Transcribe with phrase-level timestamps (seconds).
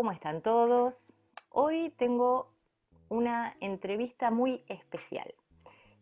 [0.00, 1.12] ¿cómo están todos?
[1.50, 2.54] Hoy tengo
[3.10, 5.30] una entrevista muy especial,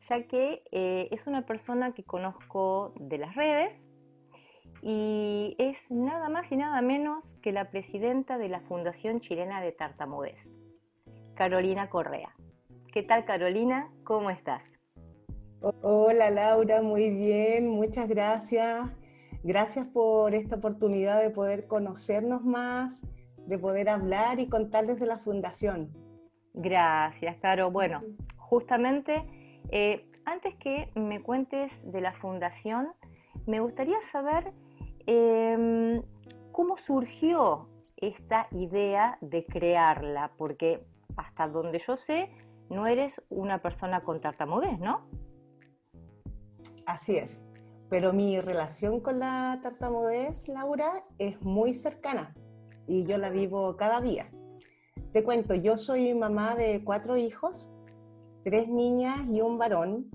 [0.08, 3.74] ya que eh, es una persona que conozco de las redes
[4.82, 9.72] y es nada más y nada menos que la presidenta de la Fundación Chilena de
[9.72, 10.46] Tartamudez,
[11.34, 12.32] Carolina Correa.
[12.92, 13.90] ¿Qué tal Carolina?
[14.04, 14.62] ¿Cómo estás?
[15.82, 18.88] Hola Laura, muy bien, muchas gracias.
[19.42, 23.02] Gracias por esta oportunidad de poder conocernos más,
[23.48, 25.90] de poder hablar y contarles de la fundación.
[26.52, 27.70] Gracias, Caro.
[27.70, 28.02] Bueno,
[28.36, 29.24] justamente,
[29.70, 32.92] eh, antes que me cuentes de la fundación,
[33.46, 34.52] me gustaría saber
[35.06, 36.02] em,
[36.52, 40.84] cómo surgió esta idea de crearla, porque
[41.16, 42.30] hasta donde yo sé,
[42.68, 45.08] no eres una persona con tartamudez, ¿no?
[46.84, 47.42] Así es.
[47.88, 52.34] Pero mi relación con la tartamudez, Laura, es muy cercana
[52.88, 54.30] y yo la vivo cada día.
[55.12, 57.68] Te cuento, yo soy mamá de cuatro hijos,
[58.44, 60.10] tres niñas y un varón.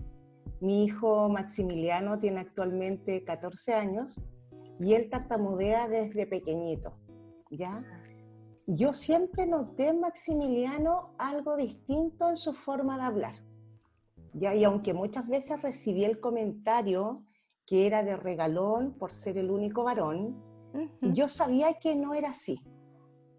[0.59, 4.15] Mi hijo Maximiliano tiene actualmente 14 años
[4.79, 6.97] y él tartamudea desde pequeñito,
[7.51, 7.83] ¿ya?
[8.65, 13.35] Yo siempre noté en Maximiliano algo distinto en su forma de hablar,
[14.33, 14.55] ¿ya?
[14.55, 17.23] Y aunque muchas veces recibí el comentario
[17.65, 20.52] que era de regalón por ser el único varón,
[21.01, 22.61] yo sabía que no era así.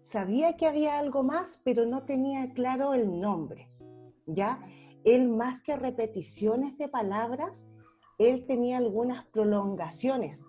[0.01, 3.69] Sabía que había algo más, pero no tenía claro el nombre.
[4.25, 4.61] ¿Ya?
[5.03, 7.67] Él más que repeticiones de palabras,
[8.17, 10.45] él tenía algunas prolongaciones,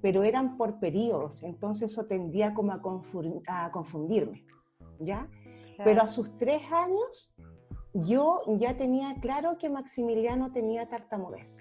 [0.00, 4.44] pero eran por periodos, entonces eso tendía como a, confundirme.
[4.98, 5.28] ¿Ya?
[5.84, 7.34] Pero a sus tres años,
[7.94, 11.58] yo ya tenía claro que Maximiliano tenía tartamudez.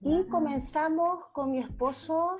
[0.00, 2.36] Y comenzamos con mi esposo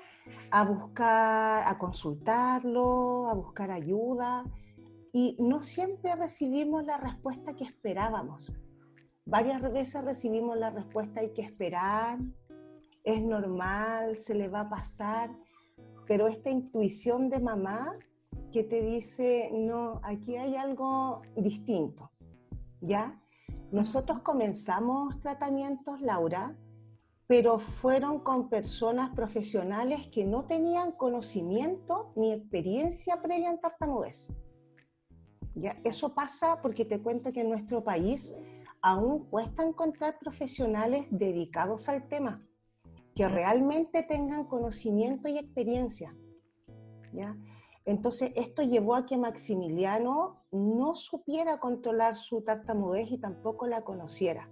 [0.51, 4.44] a buscar, a consultarlo, a buscar ayuda.
[5.12, 8.53] Y no siempre recibimos la respuesta que esperábamos.
[9.25, 12.19] Varias veces recibimos la respuesta hay que esperar,
[13.03, 15.31] es normal, se le va a pasar.
[16.06, 17.97] Pero esta intuición de mamá
[18.53, 22.12] que te dice, no, aquí hay algo distinto.
[22.81, 23.21] ¿Ya?
[23.73, 26.55] Nosotros comenzamos tratamientos, Laura,
[27.26, 34.28] pero fueron con personas profesionales que no tenían conocimiento ni experiencia previa en tartamudez.
[35.54, 35.81] ¿Ya?
[35.84, 38.34] Eso pasa porque te cuento que en nuestro país
[38.81, 42.38] aún cuesta encontrar profesionales dedicados al tema,
[43.14, 46.14] que realmente tengan conocimiento y experiencia.
[47.12, 47.37] ¿ya?
[47.84, 54.48] Entonces, esto llevó a que Maximiliano no supiera controlar su tartamudez y tampoco la conociera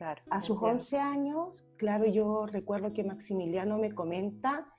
[0.00, 4.72] a sus 11 años, claro, yo recuerdo que Maximiliano me comenta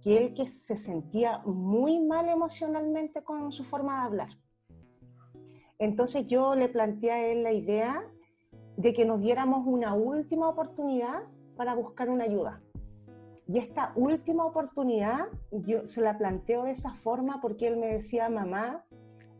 [0.00, 4.28] que él que se sentía muy mal emocionalmente con su forma de hablar.
[5.78, 8.04] Entonces yo le planteé a él la idea
[8.76, 11.24] de que nos diéramos una última oportunidad
[11.56, 12.62] para buscar una ayuda.
[13.48, 18.28] Y esta última oportunidad yo se la planteo de esa forma porque él me decía,
[18.28, 18.86] mamá,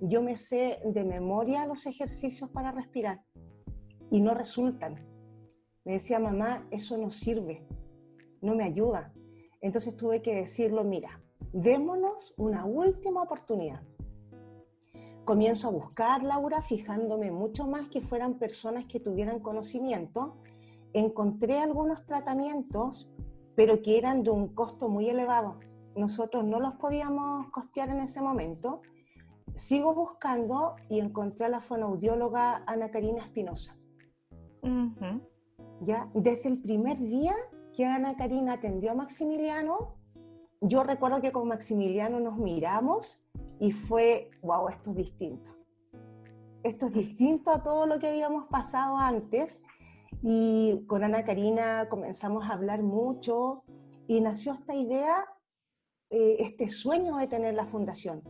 [0.00, 3.22] yo me sé de memoria los ejercicios para respirar
[4.10, 5.09] y no resultan
[5.84, 7.66] me decía, mamá, eso no sirve,
[8.40, 9.12] no me ayuda.
[9.60, 13.82] Entonces tuve que decirlo, mira, démonos una última oportunidad.
[15.24, 20.36] Comienzo a buscar, Laura, fijándome mucho más que fueran personas que tuvieran conocimiento.
[20.92, 23.08] Encontré algunos tratamientos,
[23.54, 25.60] pero que eran de un costo muy elevado.
[25.94, 28.80] Nosotros no los podíamos costear en ese momento.
[29.54, 33.76] Sigo buscando y encontré a la fonoaudióloga Ana Karina Espinosa.
[35.80, 36.10] ¿Ya?
[36.14, 37.34] Desde el primer día
[37.74, 39.96] que Ana Karina atendió a Maximiliano,
[40.60, 43.22] yo recuerdo que con Maximiliano nos miramos
[43.58, 45.52] y fue, wow, esto es distinto.
[46.62, 49.60] Esto es distinto a todo lo que habíamos pasado antes.
[50.22, 53.62] Y con Ana Karina comenzamos a hablar mucho
[54.06, 55.24] y nació esta idea,
[56.10, 58.22] eh, este sueño de tener la fundación.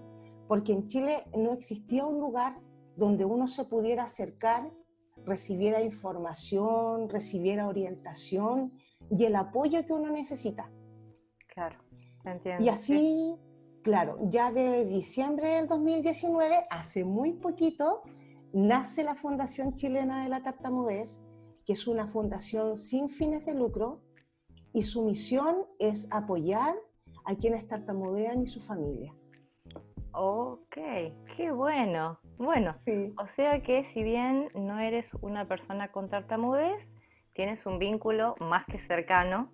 [0.46, 2.60] Porque en Chile no existía un lugar
[2.96, 4.70] donde uno se pudiera acercar
[5.24, 8.72] recibiera información, recibiera orientación
[9.10, 10.70] y el apoyo que uno necesita.
[11.52, 11.78] Claro,
[12.24, 12.64] entiendo.
[12.64, 13.36] Y así,
[13.82, 18.02] claro, ya de diciembre del 2019, hace muy poquito,
[18.52, 21.20] nace la Fundación Chilena de la Tartamudez,
[21.64, 24.02] que es una fundación sin fines de lucro
[24.72, 26.76] y su misión es apoyar
[27.24, 29.14] a quienes tartamudean y su familia.
[30.22, 30.76] Ok,
[31.34, 32.20] qué bueno.
[32.36, 32.76] Bueno,
[33.16, 36.92] o sea que si bien no eres una persona con tartamudez,
[37.32, 39.50] tienes un vínculo más que cercano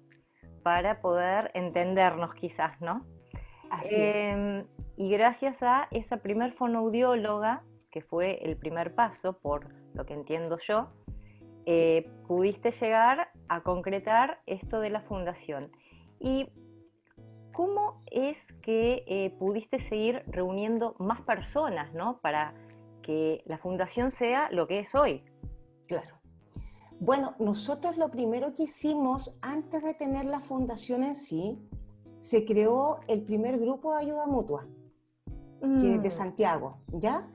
[0.65, 3.07] para poder entendernos quizás, ¿no?
[3.71, 4.17] Así es.
[4.17, 4.67] Em,
[4.97, 7.63] y gracias a esa primer fonoaudióloga,
[7.93, 10.89] que fue el primer paso, por lo que entiendo yo,
[11.67, 15.71] eh, pudiste llegar a concretar esto de la fundación.
[16.19, 16.49] ¿Y
[17.57, 22.21] cómo es que eh, pudiste seguir reuniendo más personas ¿no?
[22.21, 22.53] para
[23.03, 25.25] que la fundación sea lo que es hoy?
[25.89, 26.21] Claro.
[27.01, 31.59] Bueno, nosotros lo primero que hicimos antes de tener la fundación en sí,
[32.21, 34.67] se creó el primer grupo de ayuda mutua
[35.63, 36.11] de mm.
[36.11, 37.27] Santiago, ¿ya?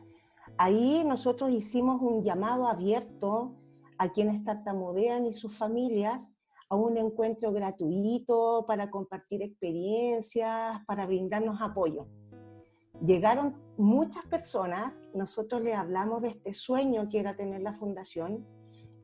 [0.56, 3.56] Ahí nosotros hicimos un llamado abierto
[3.98, 6.32] a quienes tartamudean y sus familias
[6.72, 12.08] a un encuentro gratuito para compartir experiencias, para brindarnos apoyo.
[13.06, 18.48] Llegaron muchas personas, nosotros les hablamos de este sueño que era tener la fundación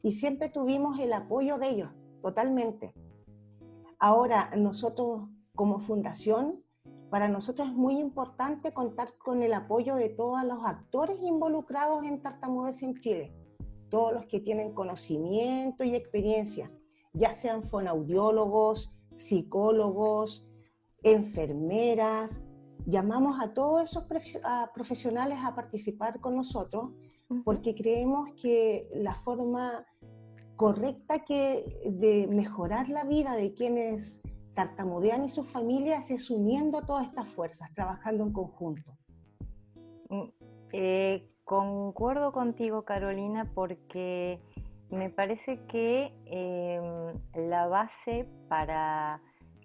[0.02, 1.90] y siempre tuvimos el apoyo de ellos,
[2.22, 2.94] totalmente.
[4.00, 6.64] Ahora, nosotros como fundación,
[7.10, 12.22] para nosotros es muy importante contar con el apoyo de todos los actores involucrados en
[12.22, 13.34] tartamudez en Chile
[13.90, 16.72] todos los que tienen conocimiento y experiencia,
[17.18, 20.48] ya sean fonaudiólogos, psicólogos,
[21.04, 22.42] enfermeras.
[22.86, 24.06] Llamamos a todos esos
[24.74, 26.92] profesionales a participar con nosotros
[27.44, 29.86] porque creemos que la forma
[30.56, 34.22] correcta que de mejorar la vida de quienes
[34.54, 38.98] tartamudean y sus familias es uniendo todas estas fuerzas, trabajando en conjunto.
[40.10, 40.30] Mm,
[40.72, 44.42] eh, Concuerdo contigo, Carolina, porque
[44.90, 49.22] me parece que em, la base para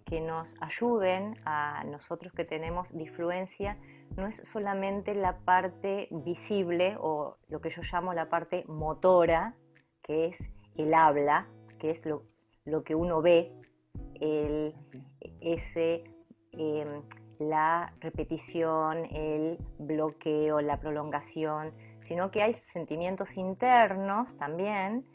[0.06, 3.78] que nos ayuden a nosotros que tenemos disfluencia
[4.16, 9.54] no es solamente la parte visible o lo que yo llamo la parte motora,
[10.02, 10.36] que es
[10.76, 11.46] el habla,
[11.78, 13.52] que es lo, que uno ve,
[14.20, 14.74] el,
[15.40, 16.04] ese
[16.52, 17.02] em,
[17.38, 21.72] la repetición, el bloqueo, la prolongación,
[22.12, 25.06] sino que hay sentimientos internos también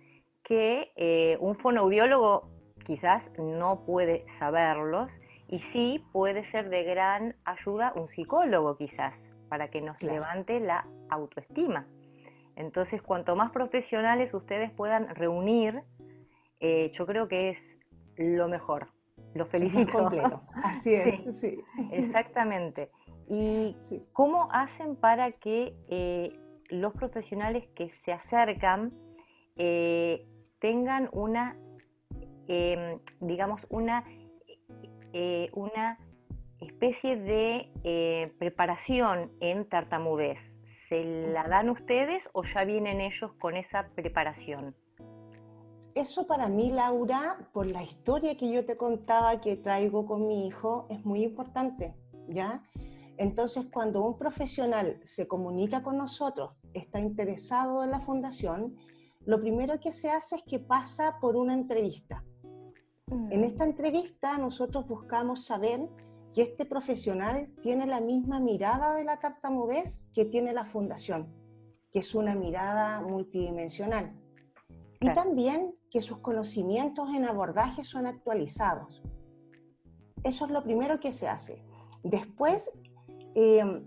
[0.43, 2.49] que eh, un fonoaudiólogo
[2.83, 5.11] quizás no puede saberlos
[5.47, 9.15] y sí puede ser de gran ayuda un psicólogo quizás
[9.47, 11.85] para que nos levante la autoestima.
[12.55, 15.83] Entonces, cuanto más profesionales ustedes puedan reunir,
[16.59, 17.77] eh, yo creo que es
[18.15, 18.87] lo mejor.
[19.35, 20.09] Lo felicito.
[20.63, 21.35] Así es.
[21.39, 22.89] Sí, Exactamente.
[23.29, 23.75] ¿Y
[24.13, 28.93] cómo hacen para que eh, los profesionales que se acercan
[29.55, 30.25] eh,
[30.59, 31.57] tengan una,
[32.47, 34.03] em, digamos, una,
[35.13, 35.97] eh, una
[36.59, 40.39] especie de preparación en tartamudez?
[40.87, 44.75] ¿Se la dan ustedes o ya vienen ellos con esa preparación?
[45.99, 50.47] eso para mí, Laura, por la historia que yo te contaba que traigo con mi
[50.47, 51.95] hijo, es muy importante,
[52.27, 52.63] ¿ya?
[53.17, 58.75] Entonces, cuando un profesional se comunica con nosotros, está interesado en la fundación,
[59.25, 62.23] lo primero que se hace es que pasa por una entrevista.
[63.29, 65.89] En esta entrevista nosotros buscamos saber
[66.33, 71.33] que este profesional tiene la misma mirada de la tartamudez que tiene la fundación,
[71.91, 74.13] que es una mirada multidimensional.
[74.99, 79.01] Y también que sus conocimientos en abordaje son actualizados.
[80.23, 81.63] Eso es lo primero que se hace.
[82.03, 82.71] Después,
[83.39, 83.85] em,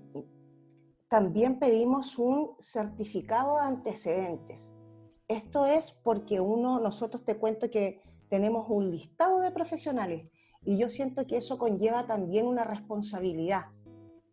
[1.09, 4.77] también pedimos un certificado de antecedentes.
[5.29, 10.29] Esto es porque uno, nosotros te cuento que tenemos un listado de profesionales
[10.63, 13.67] y yo siento que eso conlleva también una responsabilidad,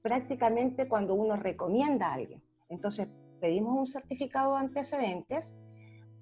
[0.01, 2.43] prácticamente cuando uno recomienda a alguien.
[2.69, 3.07] Entonces,
[3.39, 5.55] pedimos un certificado de antecedentes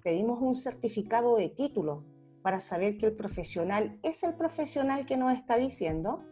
[0.06, 2.04] pedimos un certificado de título
[2.40, 6.22] para saber que el profesional es el profesional que nos está diciendo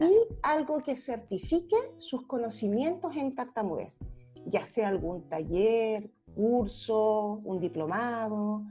[0.00, 3.98] y algo que certifique sus conocimientos en tartamudez,
[4.46, 8.62] ya sea algún taller, curso, un diplomado,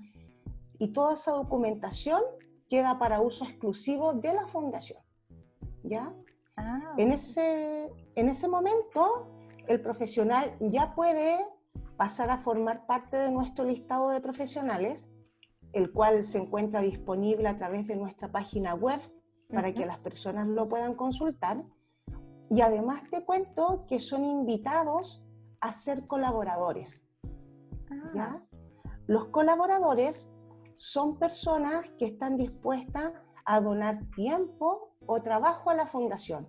[0.77, 2.21] y toda esa documentación
[2.69, 4.99] queda para uso exclusivo de la fundación.
[5.83, 6.13] ¿Ya?
[6.57, 9.27] Ah, en, ese, en ese momento,
[9.67, 11.39] el profesional ya puede
[11.97, 15.09] pasar a formar parte de nuestro listado de profesionales,
[15.73, 18.99] el cual se encuentra disponible a través de nuestra página web
[19.51, 21.63] para que las personas lo puedan consultar.
[22.49, 25.23] Y además te cuento que son invitados
[25.59, 27.03] a ser colaboradores.
[28.17, 28.41] Ah.
[29.07, 30.29] Los colaboradores
[30.75, 33.13] son personas que están dispuestas
[33.45, 36.47] a donar tiempo o trabajo a la fundación.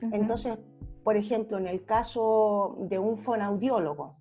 [0.00, 0.58] Entonces,
[1.02, 4.16] por ejemplo, en el caso de un fonaudiólogo,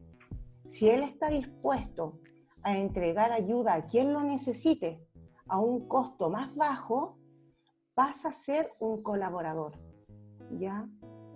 [0.65, 2.19] si él está dispuesto
[2.63, 5.05] a entregar ayuda a quien lo necesite
[5.47, 7.17] a un costo más bajo,
[7.97, 9.71] pasa a ser un colaborador.
[10.51, 10.87] ¿Ya?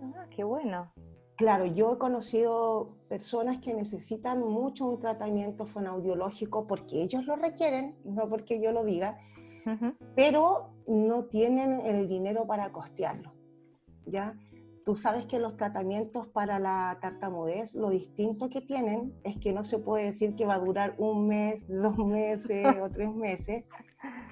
[0.03, 0.93] Ah, qué bueno.
[1.35, 7.95] Claro, yo he conocido personas que necesitan mucho un tratamiento fonoaudiológico porque ellos lo requieren,
[8.05, 9.17] no porque yo lo diga,
[10.15, 13.33] pero no tienen el dinero para costearlo.
[14.05, 14.37] ¿ya?
[14.85, 19.63] Tú sabes que los tratamientos para la tartamudez, lo distinto que tienen es que no
[19.63, 23.63] se puede decir que va a durar un mes, dos meses o tres meses,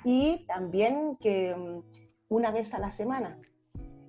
[0.03, 3.37] y también que mm, una vez a la semana.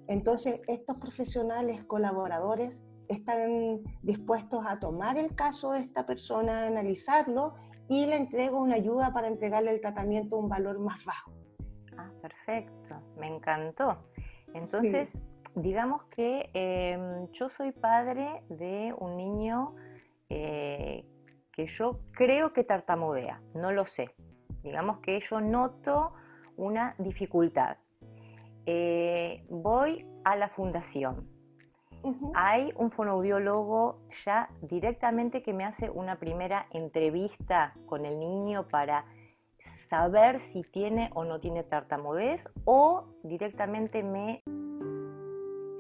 [0.06, 7.54] Entonces, estos profesionales colaboradores están dispuestos a tomar el caso de esta persona, analizarlo
[7.88, 11.32] y le entrego una ayuda para entregarle el tratamiento a un valor más bajo.
[11.96, 13.98] Ah, perfecto, me encantó.
[14.54, 15.10] Entonces,
[15.54, 19.74] digamos que em, yo soy padre de un niño
[20.28, 21.04] eh,
[21.52, 24.14] que yo creo que tartamudea, no lo sé.
[24.62, 26.12] Digamos que yo noto
[26.56, 27.76] una dificultad.
[28.67, 31.40] Eh, voy a la fundación
[32.35, 39.05] hay un fonoaudiólogo ya directamente que me hace una primera entrevista con el niño para
[39.88, 44.40] saber si tiene o no tiene tartamudez o directamente me...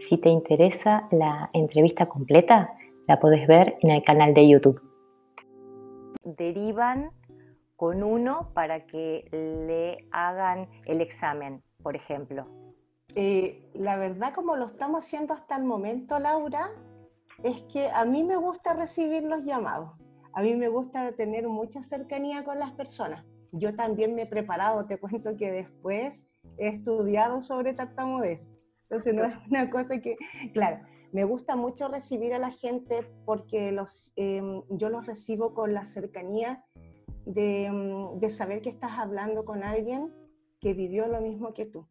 [0.00, 2.74] Si te interesa la entrevista completa,
[3.06, 4.80] la puedes ver en el canal de YouTube.
[6.24, 7.10] Derivan
[7.76, 12.46] con uno para que le hagan el examen, por ejemplo.
[13.14, 16.70] Eh, la verdad, como lo estamos haciendo hasta el momento, Laura,
[17.42, 19.92] es que a mí me gusta recibir los llamados.
[20.32, 23.24] A mí me gusta tener mucha cercanía con las personas.
[23.52, 26.24] Yo también me he preparado, te cuento que después
[26.58, 28.48] he estudiado sobre tartamudez.
[28.82, 30.16] Entonces no es una cosa que,
[30.52, 35.74] claro, me gusta mucho recibir a la gente porque los, em, yo los recibo con
[35.74, 36.64] la cercanía
[37.26, 40.12] de, em, de saber que estás hablando con alguien
[40.60, 41.86] que vivió lo mismo que tú,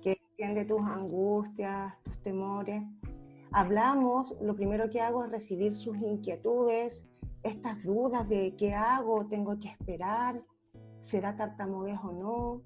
[0.00, 0.13] que
[0.44, 2.82] entiende tus angustias, tus temores.
[3.50, 7.06] Hablamos, lo primero que hago es recibir sus inquietudes,
[7.42, 10.42] estas dudas de qué hago, tengo que esperar,
[11.00, 12.62] será tartamudez o no.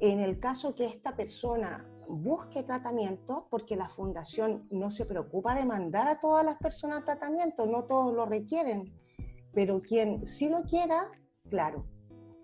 [0.00, 5.64] En el caso que esta persona busque tratamiento, porque la fundación no se preocupa de
[5.64, 8.92] mandar a todas las personas tratamiento, no todos lo requieren,
[9.54, 11.10] pero quien sí lo quiera,
[11.48, 11.86] claro.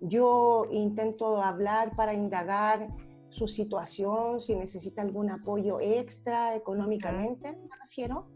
[0.01, 2.87] Yo intento hablar para indagar
[3.29, 8.27] su situación, si necesita algún apoyo extra económicamente, me refiero,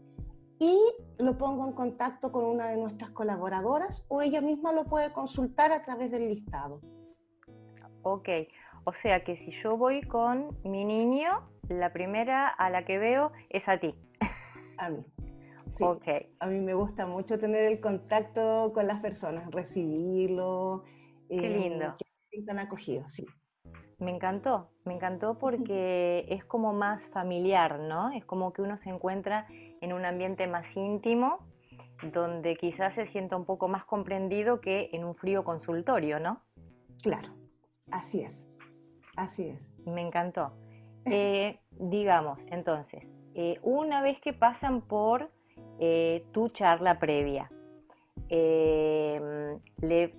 [0.58, 0.78] y
[1.18, 5.72] lo pongo en contacto con una de nuestras colaboradoras o ella misma lo puede consultar
[5.72, 6.80] a través del listado.
[8.02, 8.28] Ok,
[8.84, 13.32] o sea que si yo voy con mi niño, la primera a la que veo
[13.50, 13.94] es a ti.
[14.78, 15.04] A mí.
[15.72, 15.84] Sí,
[16.38, 20.84] A mí me gusta mucho tener el contacto con las personas, recibirlo.
[21.28, 21.96] Qué lindo.
[21.98, 23.26] Que se sientan acogidos, sí.
[24.04, 28.10] Me encantó, me encantó porque es como más familiar, ¿no?
[28.10, 29.46] Es como que uno se encuentra
[29.80, 31.38] en un ambiente más íntimo,
[32.12, 36.42] donde quizás se sienta un poco más comprendido que en un frío consultorio, ¿no?
[37.02, 37.30] Claro,
[37.90, 38.46] así es,
[39.16, 39.86] así es.
[39.86, 40.52] Me encantó.
[41.06, 45.30] Eh, digamos, entonces, eh, una vez que pasan por
[45.80, 47.50] eh, tu charla previa,
[48.28, 50.14] le,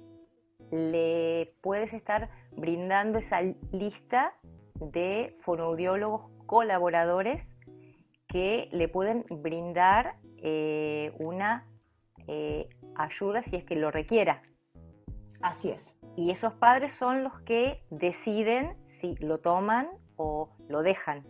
[0.72, 3.42] le puedes estar brindando esa
[3.72, 4.34] lista
[4.76, 7.48] de fonoaudiólogos colaboradores
[8.28, 11.66] que le pueden brindar eh, una
[12.28, 14.42] eh, ayuda si es que lo requiera.
[15.42, 15.96] Así es.
[16.16, 21.26] Y esos padres son los que deciden si lo toman o lo dejan.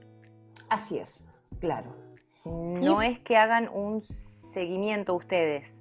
[0.69, 1.25] Así es,
[1.59, 1.95] claro.
[2.45, 4.01] No es que hagan un
[4.53, 5.74] seguimiento ustedes.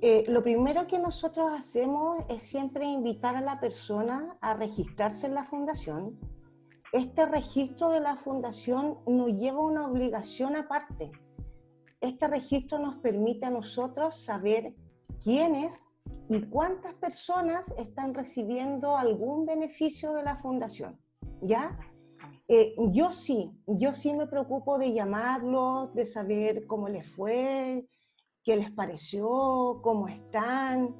[0.00, 5.34] Eh, lo primero que nosotros hacemos es siempre invitar a la persona a registrarse en
[5.34, 6.16] la fundación.
[6.92, 11.10] Este registro de la fundación nos lleva una obligación aparte.
[12.00, 14.76] Este registro nos permite a nosotros saber
[15.20, 15.88] quiénes
[16.28, 21.00] y cuántas personas están recibiendo algún beneficio de la fundación.
[21.42, 21.76] ¿Ya?
[22.46, 27.88] Eh, yo sí, yo sí me preocupo de llamarlos, de saber cómo les fue,
[28.48, 30.96] qué les pareció, cómo están.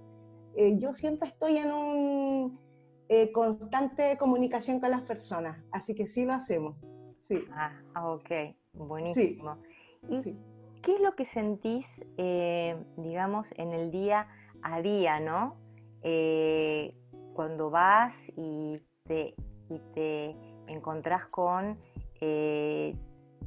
[0.55, 2.61] Eh, yo siempre estoy en un
[3.09, 6.77] eh, constante comunicación con las personas, así que sí lo hacemos.
[7.27, 7.43] Sí.
[7.55, 7.73] Ah,
[8.05, 9.57] ok, buenísimo.
[10.11, 10.21] ¿Y
[10.83, 11.87] qué es lo que sentís,
[12.19, 14.29] eh, digamos, en el día
[14.61, 15.57] a día, no?
[17.33, 19.35] cuando vas y te,
[19.71, 20.37] y te
[20.67, 21.79] encontrás con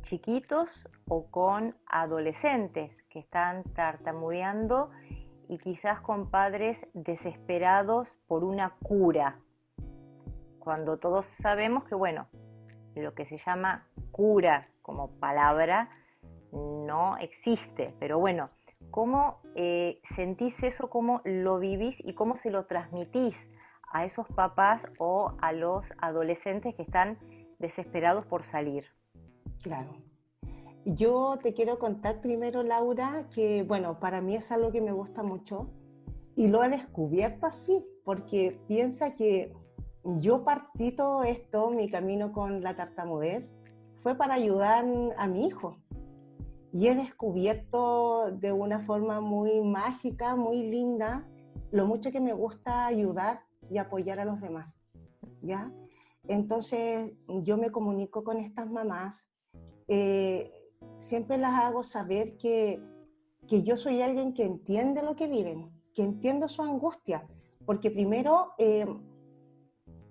[0.03, 0.69] chiquitos
[1.07, 4.89] o con adolescentes que están tartamudeando
[5.47, 9.39] y quizás con padres desesperados por una cura,
[10.59, 12.27] cuando todos sabemos que, bueno,
[12.95, 15.89] lo que se llama cura como palabra
[16.51, 18.49] no existe, pero bueno,
[18.91, 23.35] ¿cómo eh, sentís eso, cómo lo vivís y cómo se lo transmitís
[23.91, 27.17] a esos papás o a los adolescentes que están
[27.59, 28.85] desesperados por salir?
[29.63, 30.10] Claro.
[30.85, 35.21] Yo te quiero contar primero, Laura, que bueno, para mí es algo que me gusta
[35.21, 35.69] mucho
[36.35, 39.53] y lo he descubierto así, porque piensa que
[40.03, 43.51] yo partí todo esto, mi camino con la tartamudez,
[44.01, 44.85] fue para ayudar
[45.17, 45.77] a mi hijo.
[46.73, 51.27] Y he descubierto de una forma muy mágica, muy linda,
[51.71, 54.75] lo mucho que me gusta ayudar y apoyar a los demás.
[55.43, 55.71] ¿Ya?
[56.27, 59.29] Entonces yo me comunico con estas mamás,
[59.87, 60.60] eh,
[61.01, 62.79] siempre las hago saber que,
[63.47, 67.27] que yo soy alguien que entiende lo que viven, que entiendo su angustia,
[67.65, 68.85] porque primero eh,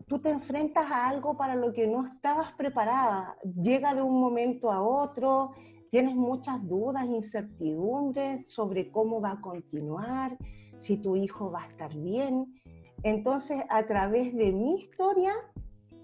[0.07, 4.73] tú te enfrentas a algo para lo que no estabas preparada, llega de un momento
[4.73, 5.53] a otro,
[5.91, 10.37] tienes muchas dudas, incertidumbres sobre cómo va a continuar,
[10.77, 12.61] si tu hijo va a estar bien.
[13.05, 15.33] Entonces, a través de mi historia,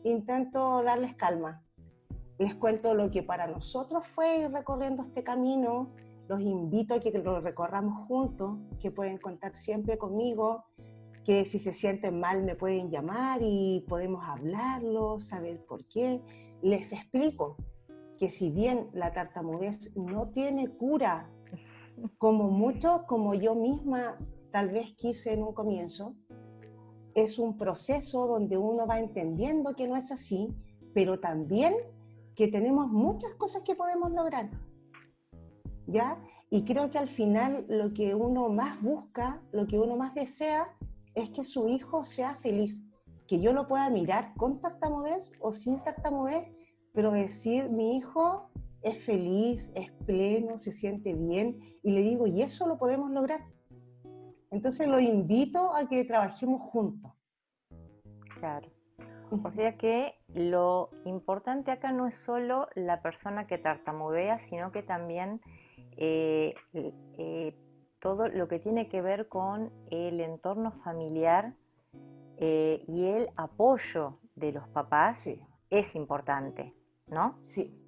[0.04, 1.65] intento darles calma.
[2.38, 5.90] Les cuento lo que para nosotros fue ir recorriendo este camino,
[6.28, 10.64] los invito a que lo recorramos juntos, que pueden contar siempre conmigo,
[11.24, 16.22] que si se sienten mal me pueden llamar y podemos hablarlo, saber por qué.
[16.62, 17.56] Les explico
[18.18, 21.30] que si bien la tartamudez no tiene cura,
[22.18, 24.18] como mucho, como yo misma
[24.50, 26.14] tal vez quise en un comienzo,
[27.14, 30.54] es un proceso donde uno va entendiendo que no es así,
[30.92, 31.74] pero también
[32.36, 34.50] que tenemos muchas cosas que podemos lograr.
[35.86, 36.22] ¿Ya?
[36.50, 40.68] Y creo que al final lo que uno más busca, lo que uno más desea,
[41.14, 42.84] es que su hijo sea feliz.
[43.26, 46.46] Que yo lo pueda mirar con tartamudez o sin tartamudez,
[46.92, 48.50] pero decir, mi hijo
[48.82, 51.58] es feliz, es pleno, se siente bien.
[51.82, 53.40] Y le digo, y eso lo podemos lograr.
[54.50, 57.12] Entonces lo invito a que trabajemos juntos.
[58.38, 58.70] Claro.
[59.30, 64.82] O sea que lo importante acá no es solo la persona que tartamudea, sino que
[64.82, 65.40] también
[65.96, 67.54] eh, eh,
[68.00, 71.54] todo lo que tiene que ver con el entorno familiar
[72.38, 75.28] eh, y el apoyo de los papás
[75.70, 76.74] es importante,
[77.06, 77.38] ¿no?
[77.42, 77.82] Sí.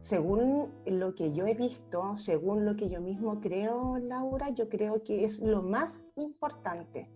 [0.00, 5.02] Según lo que yo he visto, según lo que yo mismo creo, Laura, yo creo
[5.02, 7.10] que es lo más importante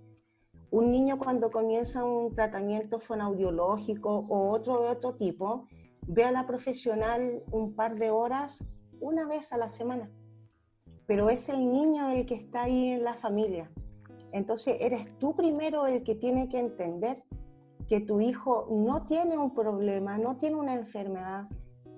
[0.70, 5.66] un niño cuando comienza un tratamiento fonaudiológico o otro de otro tipo,
[6.06, 8.64] ve a la profesional un par de horas
[9.00, 10.10] una vez a la semana.
[11.06, 13.70] Pero es el niño el que está ahí en la familia.
[14.32, 17.24] Entonces eres tú primero el que tiene que entender
[17.88, 21.48] que tu hijo no tiene un problema, no tiene una enfermedad,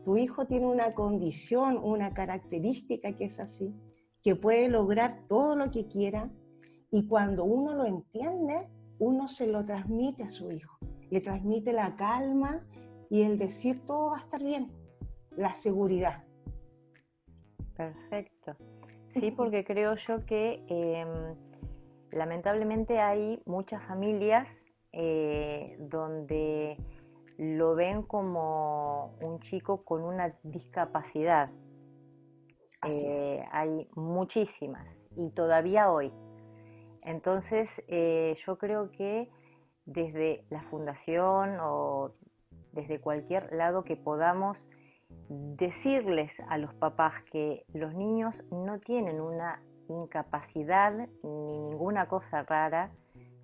[0.05, 3.75] tu hijo tiene una condición, una característica que es así,
[4.23, 6.31] que puede lograr todo lo que quiera,
[6.92, 10.78] y cuando uno lo entiende, uno se lo transmite a su hijo.
[11.11, 12.64] Le transmite la calma
[13.11, 14.70] y el decir todo va a estar bien,
[15.35, 16.22] la seguridad.
[17.74, 18.57] Perfecto.
[19.14, 21.35] Sí, porque creo yo que em,
[22.11, 24.48] lamentablemente hay muchas familias
[24.92, 26.76] eh, donde
[27.38, 31.50] lo ven como un chico con una discapacidad.
[32.87, 36.12] Eh, hay muchísimas y todavía hoy.
[37.03, 39.29] Entonces, eh, yo creo que
[39.85, 42.12] desde la fundación o
[42.73, 44.59] desde cualquier lado que podamos
[45.29, 52.91] decirles a los papás que los niños no tienen una incapacidad ni ninguna cosa rara,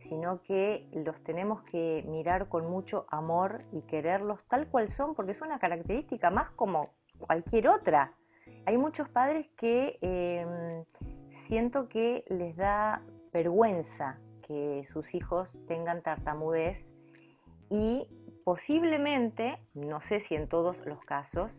[0.09, 5.33] sino que los tenemos que mirar con mucho amor y quererlos tal cual son, porque
[5.33, 8.15] es una característica más como cualquier otra.
[8.65, 10.85] Hay muchos padres que em,
[11.47, 13.03] siento que les da
[14.47, 16.89] que sus hijos tengan tartamudez
[17.71, 18.09] y
[18.45, 21.53] posiblemente, no sé si en todos los casos,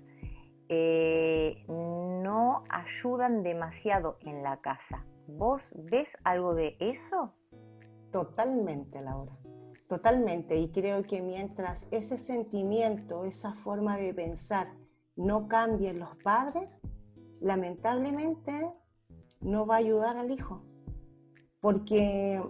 [0.70, 5.06] eh, no ayudan demasiado en la casa.
[5.28, 7.34] ¿Vos ves algo de eso?
[8.12, 9.38] Totalmente, Laura.
[9.88, 10.58] Totalmente.
[10.58, 14.68] Y creo que mientras ese sentimiento, esa forma de pensar
[15.16, 16.82] no cambie en los padres,
[17.40, 18.72] lamentablemente
[19.42, 20.64] no va a ayudar al hijo
[21.62, 22.42] porque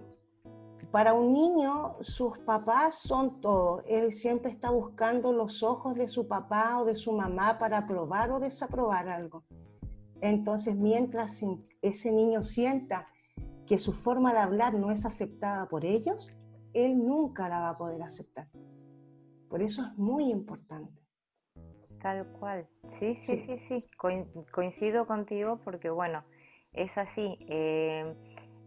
[0.91, 3.83] para un niño sus papás son todo.
[3.87, 8.31] Él siempre está buscando los ojos de su papá o de su mamá para aprobar
[8.31, 9.43] o desaprobar algo.
[10.21, 11.41] Entonces, mientras
[11.81, 13.07] ese niño sienta
[13.65, 16.31] que su forma de hablar no es aceptada por ellos,
[16.73, 18.47] él nunca la va a poder aceptar.
[19.47, 20.99] Por eso es muy importante.
[22.01, 22.67] Tal cual.
[22.99, 23.85] Sí, sí, sí, sí.
[24.51, 26.23] coincido contigo porque, bueno,
[26.73, 27.37] es así.
[27.47, 28.15] Eh,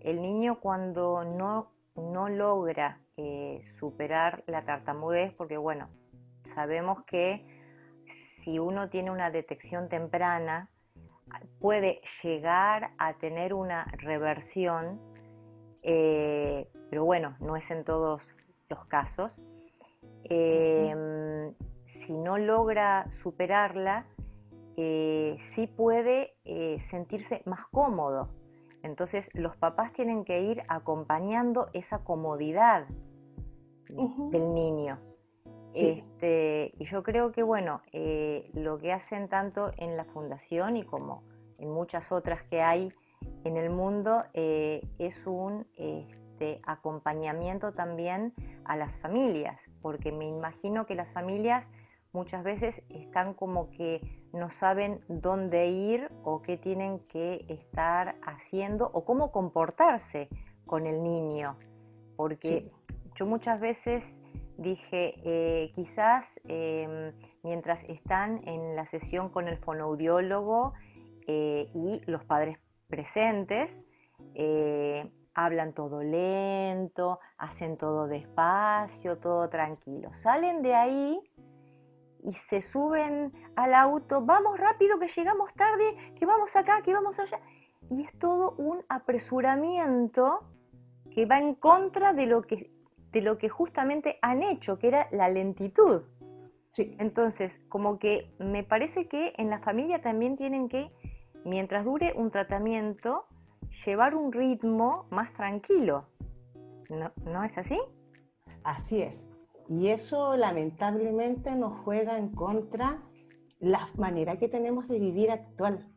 [0.05, 5.88] el niño cuando no, no logra eh, superar la tartamudez, porque, bueno,
[6.55, 7.45] sabemos que
[8.43, 10.69] si uno tiene una detección temprana,
[11.61, 15.01] puede llegar a tener una reversión,
[15.83, 18.23] eh, pero bueno, no es en todos
[18.69, 19.41] los casos.
[20.25, 21.55] Em,
[21.87, 24.07] si no logra superarla,
[24.77, 26.35] eh, sí puede
[26.91, 28.29] sentirse más cómodo.
[28.83, 32.87] Entonces los papás tienen que ir acompañando esa comodidad
[33.88, 34.99] del niño.
[35.75, 40.85] Este, y yo creo que, bueno, eh, lo que hacen tanto en la fundación y
[40.85, 41.23] como
[41.59, 42.92] en muchas otras que hay
[43.45, 50.95] en el mundo es un este, acompañamiento también a las familias, porque me imagino que
[50.95, 51.64] las familias
[52.12, 54.01] muchas veces están como que
[54.33, 60.29] no saben dónde ir o qué tienen que estar haciendo o cómo comportarse
[60.66, 61.57] con el niño.
[62.16, 62.70] Porque
[63.14, 64.05] yo muchas veces
[64.59, 70.75] dije, eh, quizás em, mientras están en la sesión con el fonoaudiólogo
[71.27, 73.70] eh, y los padres presentes,
[74.35, 80.12] eh, hablan todo lento, hacen todo despacio, todo tranquilo.
[80.14, 81.20] Salen de ahí
[82.22, 87.18] y se suben al auto, vamos rápido que llegamos tarde, que vamos acá, que vamos
[87.18, 87.40] allá.
[87.90, 90.40] Y es todo un apresuramiento
[91.11, 92.70] que va en contra de lo que,
[93.11, 96.02] de lo que justamente han hecho, que era la lentitud.
[96.70, 96.96] Sí.
[96.98, 100.90] Entonces, como que me parece que en la familia también tienen que,
[101.44, 103.26] mientras dure un tratamiento,
[103.85, 106.06] llevar un ritmo más tranquilo.
[106.88, 107.78] ¿No, ¿no es así?
[108.64, 109.28] Así es.
[109.68, 113.03] Y eso lamentablemente nos juega en contra
[113.59, 115.88] la manera que tenemos de vivir actual,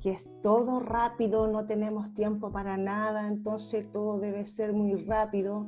[0.00, 5.66] que es todo rápido, no tenemos tiempo para nada, entonces todo debe ser muy rápido.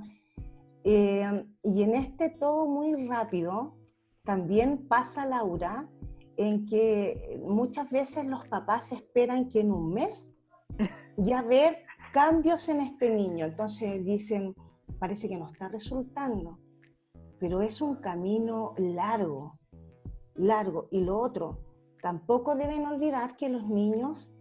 [0.85, 3.75] Eh, y en este todo muy rápido
[4.25, 5.88] también pasa, Laura,
[6.37, 10.33] en que muchas veces los papás esperan que en un mes
[11.16, 11.79] ya ver
[12.12, 13.47] cambios en este niño.
[13.47, 14.55] Entonces dicen,
[14.99, 16.59] parece que no está resultando
[17.44, 19.59] pero es un camino largo,
[20.35, 20.88] largo.
[20.90, 21.59] Y lo otro,
[22.00, 24.33] tampoco deben olvidar que los niños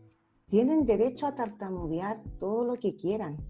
[0.47, 3.45] tienen derecho a tartamudear todo lo que quieran.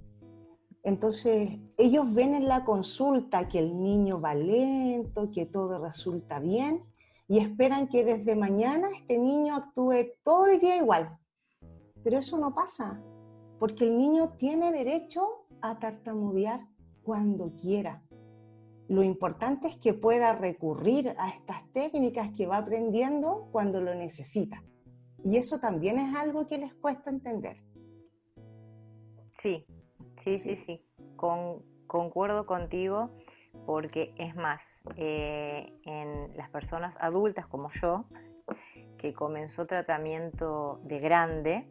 [0.82, 6.84] Entonces, ellos ven en la consulta que el niño va lento, que todo resulta bien,
[7.28, 11.16] y esperan que desde mañana este niño actúe todo el día igual.
[12.04, 13.04] Pero eso no pasa,
[13.60, 16.60] porque el niño tiene derecho a tartamudear
[17.04, 18.02] cuando quiera.
[18.88, 24.64] Lo importante es que pueda recurrir a estas técnicas que va aprendiendo cuando lo necesita.
[25.24, 27.58] Y eso también es algo que les cuesta entender.
[29.40, 29.66] Sí,
[30.24, 30.86] sí, sí, sí.
[31.88, 33.10] concuerdo contigo
[33.66, 34.62] porque es más,
[34.98, 38.06] eh, en las personas adultas como yo,
[38.98, 41.68] que comenzó tratamiento de grande,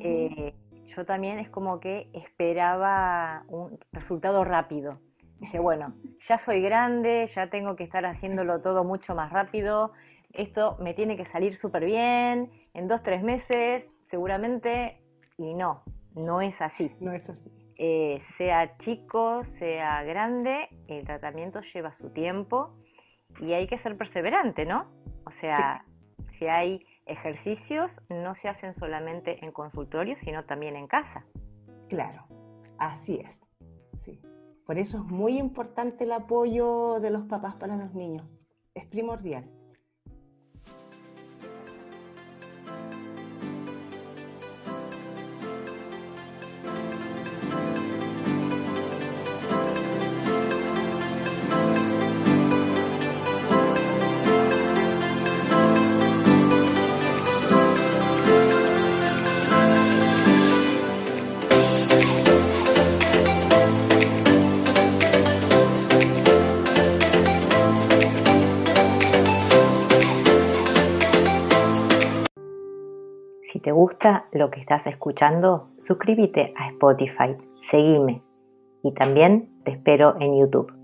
[0.00, 0.54] eh,
[0.86, 5.00] yo también es como que esperaba un resultado rápido.
[5.40, 5.94] Dije, bueno,
[6.28, 9.92] ya soy grande, ya tengo que estar haciéndolo todo mucho más rápido,
[10.32, 15.00] esto me tiene que salir súper bien, en dos, tres meses, seguramente,
[15.38, 15.82] y no,
[16.14, 16.92] no es así.
[17.00, 17.50] No es así.
[17.76, 22.76] Eh, sea chico, sea grande, el tratamiento lleva su tiempo
[23.40, 24.86] y hay que ser perseverante, ¿no?
[25.24, 25.86] O sea,
[26.32, 31.24] si hay ejercicios, no se hacen solamente en consultorio, sino también en casa.
[31.88, 32.26] Claro,
[32.78, 33.40] así es.
[33.96, 34.20] Sí.
[34.70, 38.24] Por eso es muy importante el apoyo de los papás para los niños.
[38.72, 39.50] Es primordial.
[73.60, 77.36] Si te gusta lo que estás escuchando, suscríbete a Spotify,
[77.70, 78.22] seguime
[78.82, 80.79] y también te espero en YouTube.